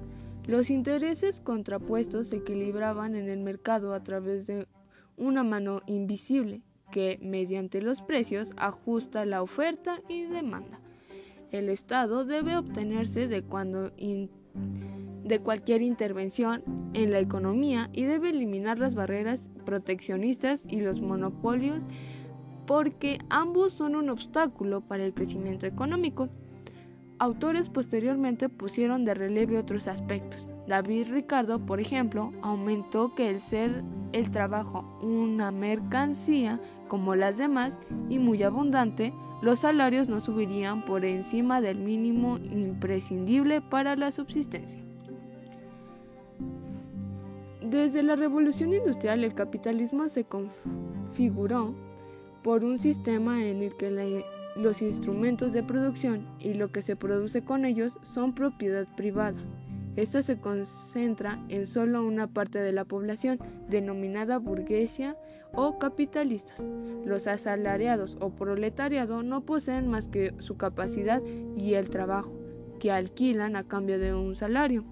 Los 0.46 0.70
intereses 0.70 1.40
contrapuestos 1.40 2.28
se 2.28 2.38
equilibraban 2.38 3.16
en 3.16 3.30
el 3.30 3.40
mercado 3.40 3.94
a 3.94 4.04
través 4.04 4.46
de 4.46 4.68
una 5.16 5.44
mano 5.44 5.82
invisible 5.86 6.62
que, 6.92 7.18
mediante 7.22 7.82
los 7.82 8.02
precios, 8.02 8.52
ajusta 8.58 9.26
la 9.26 9.42
oferta 9.42 10.02
y 10.10 10.24
demanda. 10.24 10.80
El 11.52 11.70
Estado 11.70 12.26
debe 12.26 12.58
obtenerse 12.58 13.28
de, 13.28 13.44
cuando 13.44 13.92
de 15.24 15.40
cualquier 15.40 15.82
intervención 15.82 16.64
en 16.94 17.12
la 17.12 17.20
economía 17.20 17.90
y 17.94 18.04
debe 18.04 18.32
eliminar 18.32 18.80
las 18.80 18.96
barreras 18.96 19.50
proteccionistas 19.66 20.66
y 20.68 20.82
los 20.82 21.00
monopolios 21.00 21.84
porque 22.66 23.20
ambos 23.30 23.74
son 23.74 23.96
un 23.96 24.10
obstáculo 24.10 24.82
para 24.82 25.06
el 25.06 25.14
crecimiento 25.14 25.66
económico. 25.66 26.30
Autores 27.24 27.70
posteriormente 27.70 28.50
pusieron 28.50 29.06
de 29.06 29.14
relieve 29.14 29.58
otros 29.58 29.88
aspectos. 29.88 30.46
David 30.68 31.08
Ricardo, 31.10 31.58
por 31.58 31.80
ejemplo, 31.80 32.34
aumentó 32.42 33.16
que 33.16 33.30
el 33.30 33.40
ser 33.40 33.82
el 34.12 34.30
trabajo 34.30 34.84
una 35.02 35.50
mercancía 35.50 36.60
como 36.90 37.16
las 37.16 37.38
demás 37.38 37.80
y 38.10 38.20
muy 38.20 38.44
abundante, 38.44 39.14
los 39.42 39.60
salarios 39.60 40.10
no 40.10 40.20
subirían 40.20 40.84
por 40.84 41.06
encima 41.06 41.62
del 41.62 41.78
mínimo 41.78 42.40
imprescindible 42.40 43.62
para 43.62 43.96
la 43.96 44.12
subsistencia. 44.12 44.84
Desde 47.62 48.04
la 48.04 48.18
revolución 48.18 48.74
industrial 48.74 49.24
el 49.24 49.34
capitalismo 49.34 50.10
se 50.10 50.26
configuró 50.26 51.74
por 52.44 52.66
un 52.66 52.80
sistema 52.80 53.42
en 53.46 53.64
el 53.64 53.78
que 53.78 53.90
los 54.56 54.82
instrumentos 54.82 55.52
de 55.52 55.64
producción 55.64 56.28
y 56.40 56.54
lo 56.54 56.72
que 56.72 56.82
se 56.82 56.96
produce 56.96 57.44
con 57.44 57.66
ellos 57.66 57.98
son 58.04 58.34
propiedad 58.34 58.88
privada. 58.96 59.40
Esta 59.96 60.24
se 60.24 60.40
concentra 60.40 61.40
en 61.50 61.68
solo 61.68 62.04
una 62.04 62.28
parte 62.28 62.60
de 62.60 62.72
la 62.72 62.86
población, 62.86 63.40
denominada 63.70 64.40
burguesia 64.40 65.16
o 65.54 65.78
capitalistas. 65.78 66.66
Los 67.06 67.28
asalariados 67.28 68.18
o 68.20 68.32
proletariado 68.32 69.22
no 69.22 69.42
poseen 69.42 69.88
más 69.88 70.08
que 70.08 70.34
su 70.40 70.58
capacidad 70.58 71.22
y 71.56 71.76
el 71.76 71.90
trabajo, 71.90 72.34
que 72.80 72.92
alquilan 72.92 73.56
a 73.56 73.68
cambio 73.68 74.00
de 74.00 74.16
un 74.16 74.36
salario. 74.36 74.84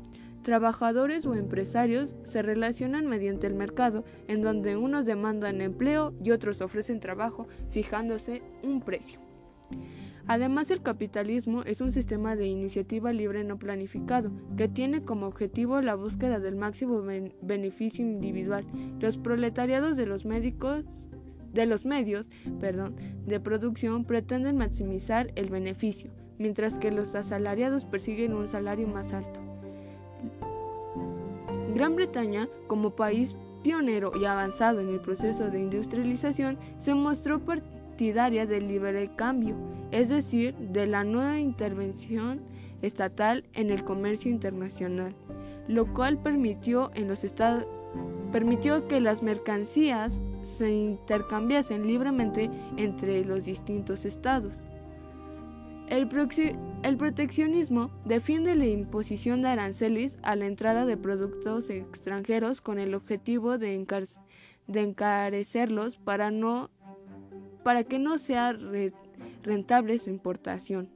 Trabajadores 0.43 1.25
o 1.25 1.35
empresarios 1.35 2.15
se 2.23 2.41
relacionan 2.41 3.07
mediante 3.07 3.47
el 3.47 3.53
mercado, 3.53 4.03
en 4.27 4.41
donde 4.41 4.75
unos 4.75 5.05
demandan 5.05 5.61
empleo 5.61 6.13
y 6.23 6.31
otros 6.31 6.61
ofrecen 6.61 6.99
trabajo, 6.99 7.47
fijándose 7.69 8.41
un 8.63 8.81
precio. 8.81 9.30
Además, 10.27 10.71
el 10.71 10.81
capitalismo 10.81 11.63
es 11.63 11.81
un 11.81 11.91
sistema 11.91 12.35
de 12.35 12.47
iniciativa 12.47 13.11
libre 13.11 13.43
no 13.43 13.57
planificado, 13.57 14.31
que 14.55 14.67
tiene 14.67 15.03
como 15.03 15.27
objetivo 15.27 15.81
la 15.81 15.95
búsqueda 15.95 16.39
del 16.39 16.55
máximo 16.55 17.03
beneficio 17.41 18.05
individual. 18.05 18.65
Los 18.99 19.17
proletariados 19.17 19.97
de 19.97 20.05
los 20.05 20.25
médicos 20.25 21.09
de 21.53 21.65
los 21.65 21.85
medios 21.85 22.29
de 23.25 23.39
producción 23.39 24.05
pretenden 24.05 24.57
maximizar 24.57 25.31
el 25.35 25.49
beneficio, 25.49 26.11
mientras 26.37 26.75
que 26.75 26.91
los 26.91 27.13
asalariados 27.15 27.85
persiguen 27.85 28.33
un 28.33 28.47
salario 28.47 28.87
más 28.87 29.11
alto. 29.13 29.41
Gran 31.75 31.95
Bretaña, 31.95 32.47
como 32.67 32.95
país 32.95 33.35
pionero 33.63 34.11
y 34.19 34.25
avanzado 34.25 34.79
en 34.81 34.89
el 34.89 34.99
proceso 34.99 35.49
de 35.49 35.59
industrialización, 35.59 36.57
se 36.77 36.93
mostró 36.93 37.39
partidaria 38.01 38.47
del 38.47 38.67
libre 38.67 39.11
cambio, 39.15 39.55
es 39.91 40.09
decir, 40.09 40.55
de 40.55 40.87
la 40.87 41.03
nueva 41.03 41.39
intervención 41.39 42.41
estatal 42.81 43.43
en 43.53 43.69
el 43.69 43.83
comercio 43.83 44.31
internacional, 44.31 45.13
lo 45.67 45.85
cual 45.93 46.17
permitió, 46.17 46.89
en 46.95 47.07
los 47.07 47.23
estados, 47.23 47.67
permitió 48.31 48.87
que 48.87 48.99
las 48.99 49.21
mercancías 49.21 50.19
se 50.41 50.71
intercambiasen 50.71 51.85
libremente 51.85 52.49
entre 52.75 53.23
los 53.23 53.45
distintos 53.45 54.03
estados. 54.03 54.55
El, 55.87 56.07
proteccionismo 56.97 57.91
defiende 58.05 58.55
la 58.55 58.65
imposición 58.65 59.43
de 59.43 59.49
aranceles 59.49 60.17
a 60.23 60.35
la 60.35 60.47
entrada 60.47 60.87
de 60.87 60.97
productos 60.97 61.69
extranjeros 61.69 62.61
con 62.61 62.79
el 62.79 62.95
objetivo 62.95 63.59
de, 63.59 63.75
encarecerlos 64.73 65.97
para, 65.97 66.31
no, 66.31 66.71
para 67.63 67.83
que 67.83 67.99
no 67.99 68.17
sea 68.17 68.53
rentable 69.43 69.97
su 69.99 70.09
importación. 70.09 70.89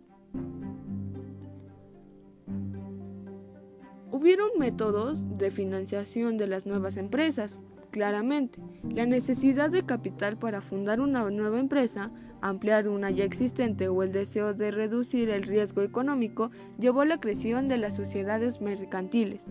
Hubieron 4.12 4.50
métodos 4.58 5.38
de 5.38 5.52
financiación 5.52 6.38
de 6.38 6.48
las 6.48 6.66
nuevas 6.66 6.96
empresas, 6.98 7.62
claramente. 7.92 8.60
La 8.90 9.06
necesidad 9.06 9.70
de 9.70 9.86
capital 9.86 10.38
para 10.38 10.62
fundar 10.62 11.00
una 11.00 11.30
nueva 11.30 11.60
empresa 11.60 12.12
ampliar 12.50 12.88
una 12.88 13.10
ya 13.10 13.24
existente 13.24 13.88
o 13.88 14.04
el 14.04 14.12
deseo 14.12 14.54
de 14.54 14.70
reducir 14.70 15.30
el 15.30 15.44
riesgo 15.44 15.82
económico 15.82 16.52
llevó 16.78 17.02
a 17.02 17.06
la 17.06 17.20
creación 17.20 17.68
de 17.68 17.80
las 17.80 17.96
sociedades 17.96 18.62
mercantiles. 18.62 19.48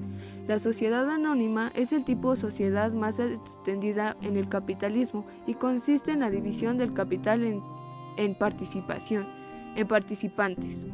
La 0.47 0.61
sociedad 0.61 1.11
anónima 1.11 1.73
es 1.75 1.93
el 1.93 2.05
tipo 2.05 2.31
de 2.31 2.41
sociedad 2.41 2.93
más 2.93 3.19
extendida 3.19 4.17
en 4.23 4.37
el 4.37 4.49
capitalismo 4.49 5.27
y 5.45 5.55
consiste 5.55 6.13
en 6.13 6.21
la 6.21 6.31
división 6.31 6.79
del 6.79 6.95
capital 6.95 7.43
en, 7.43 7.61
en 8.17 8.37
participación, 8.37 9.27
en 9.75 9.89
participantes. 9.89 10.85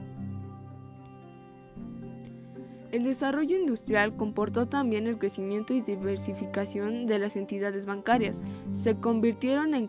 El 2.93 3.05
desarrollo 3.05 3.59
industrial 3.59 4.17
comportó 4.17 4.67
también 4.67 5.07
el 5.07 5.19
crecimiento 5.19 5.75
y 5.75 5.83
diversificación 5.83 7.07
de 7.07 7.19
las 7.19 7.37
entidades 7.37 7.85
bancarias. 7.85 8.43
Se 8.73 8.97
convirtieron 8.97 9.75
en 9.75 9.87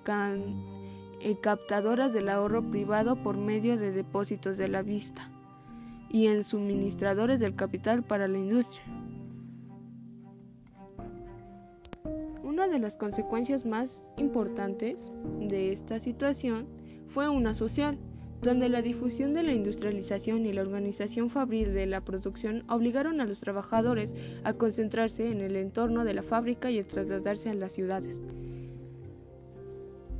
en 1.23 1.35
captadoras 1.35 2.13
del 2.13 2.29
ahorro 2.29 2.69
privado 2.69 3.15
por 3.15 3.37
medio 3.37 3.77
de 3.77 3.91
depósitos 3.91 4.57
de 4.57 4.67
la 4.67 4.81
vista 4.81 5.29
y 6.09 6.27
en 6.27 6.43
suministradores 6.43 7.39
del 7.39 7.55
capital 7.55 8.03
para 8.03 8.27
la 8.27 8.37
industria. 8.37 8.83
Una 12.43 12.67
de 12.67 12.79
las 12.79 12.95
consecuencias 12.95 13.65
más 13.65 14.09
importantes 14.17 15.11
de 15.39 15.71
esta 15.71 15.99
situación 15.99 16.67
fue 17.07 17.29
una 17.29 17.53
social, 17.53 17.97
donde 18.41 18.69
la 18.69 18.81
difusión 18.81 19.33
de 19.33 19.43
la 19.43 19.53
industrialización 19.53 20.45
y 20.45 20.53
la 20.53 20.61
organización 20.61 21.29
fabril 21.29 21.73
de 21.73 21.85
la 21.85 22.01
producción 22.01 22.63
obligaron 22.69 23.21
a 23.21 23.25
los 23.25 23.39
trabajadores 23.39 24.13
a 24.43 24.53
concentrarse 24.53 25.31
en 25.31 25.41
el 25.41 25.55
entorno 25.55 26.03
de 26.03 26.13
la 26.13 26.23
fábrica 26.23 26.71
y 26.71 26.79
a 26.79 26.87
trasladarse 26.87 27.49
a 27.49 27.53
las 27.53 27.71
ciudades. 27.71 28.21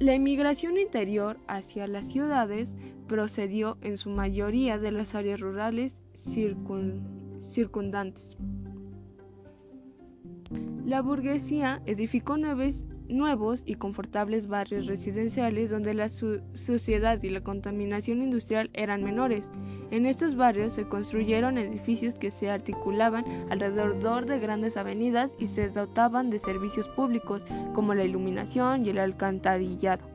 La 0.02 0.16
inmigración 0.16 0.80
interior 0.80 1.38
hacia 1.48 1.86
las 1.86 2.08
ciudades 2.08 2.76
procedió 3.08 3.78
en 3.82 3.98
su 3.98 4.10
mayoría 4.10 4.80
de 4.80 4.92
las 4.92 5.14
áreas 5.14 5.40
rurales 5.40 5.96
circundantes. 7.38 8.36
La 10.88 11.04
burguesía 11.04 11.84
edificó 11.86 12.36
nuevos 13.10 13.62
y 13.64 13.76
confortables 13.76 14.48
barrios 14.48 14.88
residenciales 14.88 15.70
donde 15.70 15.94
la 15.94 16.10
suciedad 16.10 17.22
y 17.22 17.30
la 17.30 17.42
contaminación 17.42 18.24
industrial 18.24 18.72
eran 18.74 19.04
menores. 19.04 19.52
En 19.92 20.06
estos 20.06 20.38
barrios 20.38 20.72
se 20.72 20.88
construyeron 20.88 21.58
edificios 21.58 22.16
que 22.16 22.32
se 22.32 22.50
articulaban 22.50 23.26
alrededor 23.50 24.26
de 24.26 24.40
grandes 24.40 24.78
avenidas 24.78 25.36
y 25.38 25.48
se 25.48 25.70
dotaban 25.70 26.30
de 26.30 26.40
servicios 26.40 26.88
públicos 26.88 27.44
como 27.74 27.94
la 27.94 28.06
iluminación 28.06 28.86
y 28.86 28.90
el 28.90 29.00
alcantarillado. 29.00 30.08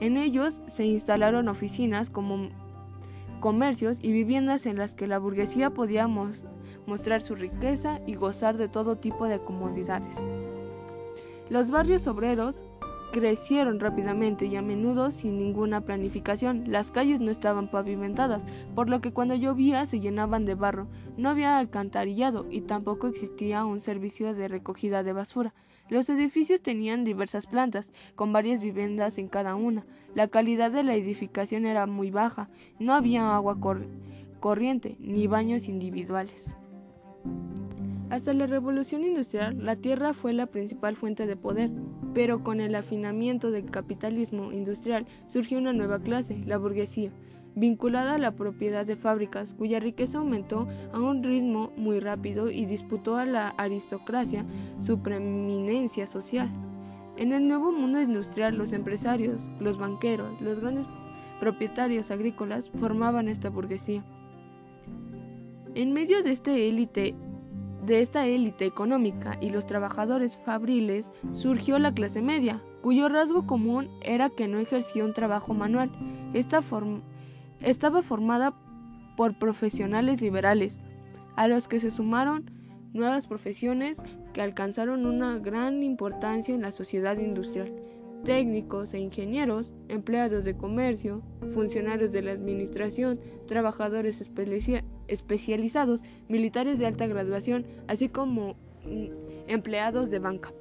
En 0.00 0.16
ellos 0.16 0.60
se 0.66 0.84
instalaron 0.84 1.48
oficinas 1.48 2.10
como 2.10 2.48
comercios 3.38 4.00
y 4.02 4.10
viviendas 4.10 4.66
en 4.66 4.76
las 4.76 4.94
que 4.94 5.06
la 5.06 5.18
burguesía 5.18 5.70
podía 5.70 6.08
mostrar 6.86 7.22
su 7.22 7.36
riqueza 7.36 8.00
y 8.06 8.16
gozar 8.16 8.56
de 8.56 8.68
todo 8.68 8.96
tipo 8.96 9.26
de 9.26 9.38
comodidades. 9.38 10.24
Los 11.50 11.70
barrios 11.70 12.08
obreros 12.08 12.64
crecieron 13.10 13.80
rápidamente 13.80 14.46
y 14.46 14.56
a 14.56 14.62
menudo 14.62 15.10
sin 15.10 15.38
ninguna 15.38 15.80
planificación. 15.80 16.64
Las 16.68 16.90
calles 16.90 17.20
no 17.20 17.30
estaban 17.30 17.68
pavimentadas, 17.68 18.42
por 18.74 18.88
lo 18.88 19.00
que 19.00 19.12
cuando 19.12 19.34
llovía 19.34 19.86
se 19.86 20.00
llenaban 20.00 20.44
de 20.44 20.54
barro. 20.54 20.86
No 21.16 21.28
había 21.28 21.58
alcantarillado 21.58 22.46
y 22.50 22.62
tampoco 22.62 23.08
existía 23.08 23.64
un 23.64 23.80
servicio 23.80 24.34
de 24.34 24.48
recogida 24.48 25.02
de 25.02 25.12
basura. 25.12 25.54
Los 25.88 26.08
edificios 26.08 26.62
tenían 26.62 27.02
diversas 27.02 27.46
plantas, 27.46 27.92
con 28.14 28.32
varias 28.32 28.62
viviendas 28.62 29.18
en 29.18 29.28
cada 29.28 29.56
una. 29.56 29.84
La 30.14 30.28
calidad 30.28 30.70
de 30.70 30.84
la 30.84 30.94
edificación 30.94 31.66
era 31.66 31.86
muy 31.86 32.10
baja, 32.10 32.48
no 32.78 32.94
había 32.94 33.34
agua 33.34 33.58
corriente 34.38 34.96
ni 35.00 35.26
baños 35.26 35.68
individuales. 35.68 36.54
Hasta 38.10 38.34
la 38.34 38.46
revolución 38.46 39.04
industrial, 39.04 39.64
la 39.64 39.76
tierra 39.76 40.14
fue 40.14 40.32
la 40.32 40.46
principal 40.46 40.96
fuente 40.96 41.28
de 41.28 41.36
poder, 41.36 41.70
pero 42.12 42.42
con 42.42 42.60
el 42.60 42.74
afinamiento 42.74 43.52
del 43.52 43.70
capitalismo 43.70 44.50
industrial 44.50 45.06
surgió 45.28 45.58
una 45.58 45.72
nueva 45.72 46.00
clase, 46.00 46.42
la 46.44 46.58
burguesía, 46.58 47.12
vinculada 47.54 48.14
a 48.14 48.18
la 48.18 48.32
propiedad 48.32 48.84
de 48.84 48.96
fábricas, 48.96 49.54
cuya 49.54 49.78
riqueza 49.78 50.18
aumentó 50.18 50.66
a 50.92 50.98
un 50.98 51.22
ritmo 51.22 51.72
muy 51.76 52.00
rápido 52.00 52.50
y 52.50 52.66
disputó 52.66 53.16
a 53.16 53.24
la 53.24 53.50
aristocracia 53.50 54.44
su 54.80 55.00
preeminencia 55.00 56.08
social. 56.08 56.50
En 57.16 57.32
el 57.32 57.46
nuevo 57.46 57.70
mundo 57.70 58.00
industrial, 58.00 58.56
los 58.56 58.72
empresarios, 58.72 59.40
los 59.60 59.78
banqueros, 59.78 60.40
los 60.40 60.58
grandes 60.58 60.86
propietarios 61.38 62.10
agrícolas 62.10 62.70
formaban 62.70 63.28
esta 63.28 63.50
burguesía. 63.50 64.04
En 65.76 65.92
medio 65.92 66.24
de 66.24 66.32
esta 66.32 66.52
élite 66.52 67.14
de 67.84 68.00
esta 68.00 68.26
élite 68.26 68.66
económica 68.66 69.36
y 69.40 69.50
los 69.50 69.66
trabajadores 69.66 70.36
fabriles 70.38 71.10
surgió 71.36 71.78
la 71.78 71.92
clase 71.92 72.20
media, 72.22 72.62
cuyo 72.82 73.08
rasgo 73.08 73.46
común 73.46 73.90
era 74.02 74.30
que 74.30 74.48
no 74.48 74.58
ejercía 74.58 75.04
un 75.04 75.14
trabajo 75.14 75.54
manual. 75.54 75.90
Esta 76.34 76.62
estaba 77.60 78.02
formada 78.02 78.54
por 79.16 79.38
profesionales 79.38 80.20
liberales, 80.20 80.80
a 81.36 81.48
los 81.48 81.68
que 81.68 81.80
se 81.80 81.90
sumaron 81.90 82.50
nuevas 82.92 83.26
profesiones 83.26 84.02
que 84.32 84.42
alcanzaron 84.42 85.06
una 85.06 85.38
gran 85.38 85.82
importancia 85.82 86.54
en 86.54 86.62
la 86.62 86.70
sociedad 86.70 87.18
industrial. 87.18 87.72
Técnicos 88.24 88.92
e 88.92 88.98
ingenieros, 88.98 89.74
empleados 89.88 90.44
de 90.44 90.56
comercio, 90.56 91.22
funcionarios 91.54 92.12
de 92.12 92.22
la 92.22 92.32
administración, 92.32 93.18
trabajadores 93.46 94.22
especializados, 95.08 96.02
militares 96.28 96.78
de 96.78 96.86
alta 96.86 97.06
graduación, 97.06 97.66
así 97.88 98.08
como 98.08 98.56
mm, 98.84 99.06
empleados 99.48 100.10
de 100.10 100.18
banca. 100.18 100.52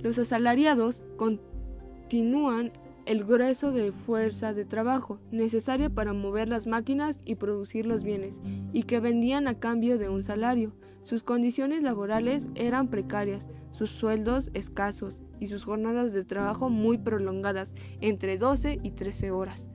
Los 0.00 0.18
asalariados 0.18 1.02
continúan 1.16 2.72
el 3.06 3.24
grueso 3.24 3.70
de 3.70 3.92
fuerza 3.92 4.54
de 4.54 4.64
trabajo 4.64 5.18
necesaria 5.30 5.90
para 5.90 6.14
mover 6.14 6.48
las 6.48 6.66
máquinas 6.66 7.20
y 7.24 7.34
producir 7.34 7.84
los 7.84 8.02
bienes, 8.02 8.38
y 8.72 8.84
que 8.84 9.00
vendían 9.00 9.48
a 9.48 9.58
cambio 9.58 9.98
de 9.98 10.08
un 10.08 10.22
salario. 10.22 10.72
Sus 11.02 11.22
condiciones 11.22 11.82
laborales 11.82 12.48
eran 12.54 12.88
precarias, 12.88 13.46
sus 13.72 13.90
sueldos 13.90 14.50
escasos 14.54 15.20
y 15.44 15.48
sus 15.48 15.64
jornadas 15.64 16.12
de 16.12 16.24
trabajo 16.24 16.70
muy 16.70 16.98
prolongadas, 16.98 17.74
entre 18.00 18.38
12 18.38 18.80
y 18.82 18.90
13 18.90 19.30
horas. 19.30 19.68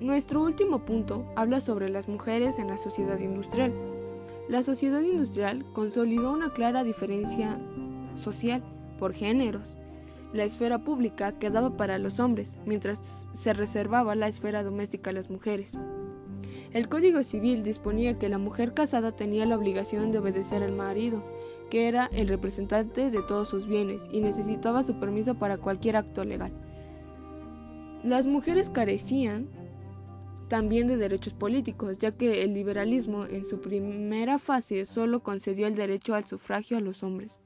Nuestro 0.00 0.42
último 0.42 0.84
punto 0.84 1.24
habla 1.36 1.60
sobre 1.60 1.88
las 1.88 2.08
mujeres 2.08 2.58
en 2.58 2.66
la 2.66 2.76
sociedad 2.76 3.18
industrial. 3.20 3.72
La 4.48 4.62
sociedad 4.62 5.00
industrial 5.00 5.64
consolidó 5.72 6.32
una 6.32 6.52
clara 6.52 6.84
diferencia 6.84 7.58
social 8.14 8.62
por 8.98 9.14
géneros. 9.14 9.76
La 10.34 10.44
esfera 10.44 10.84
pública 10.84 11.38
quedaba 11.38 11.76
para 11.76 11.98
los 11.98 12.18
hombres, 12.20 12.58
mientras 12.66 13.24
se 13.32 13.54
reservaba 13.54 14.14
la 14.14 14.28
esfera 14.28 14.62
doméstica 14.64 15.10
a 15.10 15.14
las 15.14 15.30
mujeres. 15.30 15.78
El 16.72 16.88
Código 16.88 17.22
Civil 17.22 17.62
disponía 17.62 18.18
que 18.18 18.28
la 18.28 18.38
mujer 18.38 18.74
casada 18.74 19.12
tenía 19.12 19.46
la 19.46 19.56
obligación 19.56 20.10
de 20.10 20.18
obedecer 20.18 20.64
al 20.64 20.72
marido, 20.72 21.22
que 21.70 21.88
era 21.88 22.10
el 22.12 22.28
representante 22.28 23.10
de 23.10 23.22
todos 23.22 23.48
sus 23.48 23.66
bienes 23.66 24.02
y 24.10 24.20
necesitaba 24.20 24.82
su 24.82 24.98
permiso 24.98 25.34
para 25.34 25.58
cualquier 25.58 25.96
acto 25.96 26.24
legal. 26.24 26.52
Las 28.02 28.26
mujeres 28.26 28.68
carecían 28.68 29.48
también 30.48 30.88
de 30.88 30.96
derechos 30.96 31.32
políticos, 31.32 31.98
ya 31.98 32.12
que 32.12 32.42
el 32.42 32.54
liberalismo 32.54 33.24
en 33.24 33.44
su 33.44 33.60
primera 33.60 34.38
fase 34.38 34.84
solo 34.84 35.22
concedió 35.22 35.66
el 35.66 35.74
derecho 35.74 36.14
al 36.14 36.24
sufragio 36.24 36.76
a 36.76 36.80
los 36.80 37.02
hombres. 37.02 37.40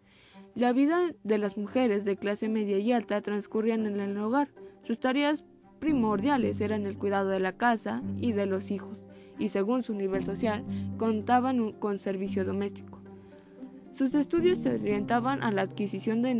La 0.54 0.72
vida 0.72 1.12
de 1.22 1.38
las 1.38 1.57
mujeres 1.57 2.04
de 2.04 2.16
clase 2.16 2.48
media 2.48 2.78
y 2.78 2.92
alta 2.92 3.20
transcurrían 3.20 3.87
en 3.87 4.00
el 4.00 4.18
hogar. 4.18 4.48
Sus 4.83 4.98
tareas 4.98 5.44
primordiales 5.78 6.61
eran 6.61 6.87
el 6.87 6.98
cuidado 6.98 7.28
de 7.28 7.40
la 7.40 7.52
casa 7.57 8.02
y 8.16 8.33
de 8.33 8.46
los 8.46 8.70
hijos, 8.70 9.04
y 9.38 9.50
según 9.50 9.85
su 9.85 9.94
nivel 9.94 10.24
social, 10.24 10.64
contaban 10.96 11.72
con 11.72 12.00
servicio 12.00 12.44
doméstico. 12.44 12.97
Sus 13.92 14.14
estudios 14.14 14.61
se 14.61 14.74
orientaban 14.74 15.42
a 15.42 15.51
la 15.51 15.62
adquisición 15.62 16.22
de 16.22 16.35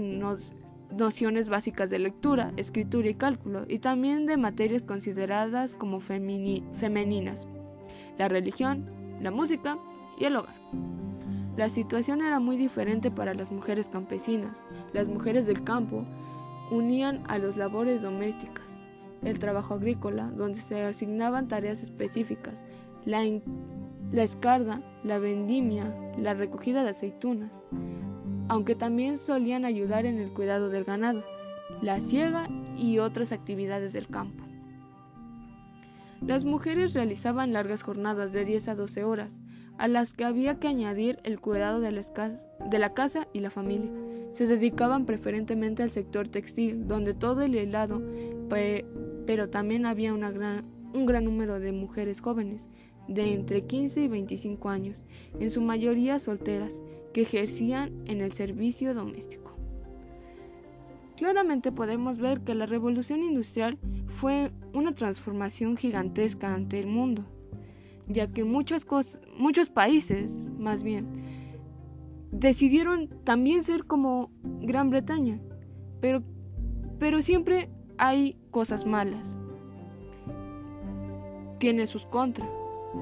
nociones 0.93 1.49
básicas 1.49 1.91
de 1.91 1.99
lectura, 1.99 2.53
escritura 2.57 3.09
y 3.09 3.15
cálculo, 3.15 3.65
y 3.69 3.79
también 3.79 4.27
de 4.27 4.37
materias 4.37 4.83
consideradas 4.83 5.75
como 5.75 6.01
femeninas, 6.01 7.47
la 8.19 8.29
religión, 8.29 8.87
la 9.21 9.31
música 9.31 9.79
y 10.19 10.25
el 10.25 10.37
hogar. 10.37 10.55
La 11.57 11.69
situación 11.69 12.23
era 12.23 12.39
muy 12.39 12.57
diferente 12.57 13.11
para 13.11 13.35
las 13.35 13.51
mujeres 13.51 13.89
campesinas. 13.89 14.57
Las 14.93 15.09
mujeres 15.09 15.45
del 15.47 15.65
campo 15.65 16.05
unían 16.71 17.25
a 17.27 17.39
las 17.39 17.57
labores 17.57 18.03
domésticas, 18.03 18.79
el 19.23 19.41
trabajo 19.41 19.75
agrícola, 19.75 20.31
donde 20.37 20.61
se 20.61 20.83
asignaban 20.83 21.49
tareas 21.49 21.83
específicas, 21.83 22.65
la, 23.05 23.25
la 24.13 24.23
escarda, 24.23 24.81
la 25.05 25.19
vendimia, 25.19 25.95
la 26.19 26.35
recogida 26.35 26.83
de 26.83 26.91
aceitunas, 26.91 27.67
aunque 28.49 28.75
también 28.75 29.19
solían 29.19 29.65
ayudar 29.65 30.07
en 30.07 30.19
el 30.19 30.33
cuidado 30.33 30.71
del 30.71 30.85
ganado, 30.85 31.23
la 31.83 32.01
siega 32.01 32.49
y 32.77 32.99
otras 32.99 33.33
actividades 33.33 33.93
del 33.93 34.09
campo. 34.09 34.45
Las 36.27 36.45
mujeres 36.45 36.95
realizaban 36.95 37.53
largas 37.53 37.83
jornadas 37.83 38.33
de 38.33 38.45
10 38.45 38.69
a 38.69 38.75
12 38.75 39.05
horas, 39.05 39.41
a 39.77 39.87
las 39.87 40.13
que 40.13 40.25
había 40.25 40.59
que 40.59 40.67
añadir 40.67 41.19
el 41.23 41.41
cuidado 41.41 41.81
de 41.81 41.93
la, 41.93 42.95
casa 42.95 43.29
y 43.33 43.41
la 43.41 43.51
familia. 43.51 43.91
Se 44.33 44.47
dedicaban 44.47 45.07
preferentemente 45.07 45.83
al 45.83 45.93
sector 45.93 46.27
textil, 46.29 46.89
donde 46.89 47.15
todo 47.15 47.43
el 47.43 47.55
helado, 47.55 48.03
pero 49.27 49.49
también 49.49 49.87
había 49.87 50.13
un 50.13 51.07
gran 51.07 51.25
número 51.25 51.61
de 51.61 51.71
mujeres 51.71 52.21
jóvenes, 52.21 52.67
de 53.09 53.33
entre 53.33 53.63
15 53.63 54.03
y 54.03 54.09
25 54.09 54.69
años, 54.69 55.05
en 55.41 55.51
su 55.51 55.61
mayoría 55.63 56.19
solteras, 56.19 56.81
que 57.13 57.23
ejercían 57.23 57.93
en 58.07 58.21
el 58.21 58.33
servicio 58.33 58.95
doméstico. 58.95 59.57
Claramente 61.17 61.73
podemos 61.73 62.19
ver 62.19 62.43
que 62.43 62.55
la 62.55 62.67
revolución 62.67 63.25
industrial 63.25 63.79
fue 64.07 64.53
una 64.73 64.95
transformación 64.95 65.77
gigantesca 65.77 66.55
ante 66.55 66.79
el 66.79 66.87
mundo, 66.87 67.25
ya 68.07 68.29
que 68.29 68.45
muchas 68.45 68.87
muchos 69.37 69.69
países, 69.69 70.31
más 70.59 70.83
bien, 70.83 71.07
decidieron 72.31 73.09
también 73.25 73.65
ser 73.65 73.85
como 73.85 74.31
Gran 74.43 74.91
Bretaña, 74.91 75.41
pero, 76.01 76.23
pero 76.99 77.21
siempre 77.23 77.69
hay 77.97 78.37
cosas 78.51 78.87
malas. 78.87 79.37
Tiene 81.59 81.89
sus 81.89 82.07
contras, 82.07 82.49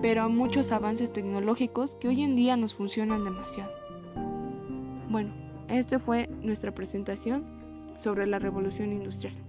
pero 0.02 0.28
muchos 0.28 0.72
avances 0.72 1.12
tecnológicos 1.12 1.94
que 1.94 2.08
hoy 2.08 2.22
en 2.22 2.36
día 2.36 2.56
nos 2.56 2.74
funcionan 2.74 3.24
demasiado. 3.24 3.72
Bueno, 5.08 5.32
esta 5.68 5.98
fue 5.98 6.28
nuestra 6.42 6.72
presentación 6.72 7.44
sobre 7.98 8.26
la 8.26 8.38
revolución 8.38 8.92
industrial. 8.92 9.45